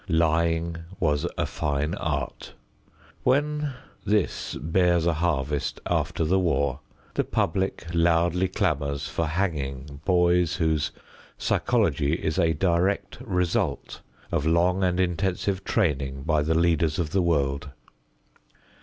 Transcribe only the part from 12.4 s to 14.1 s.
direct result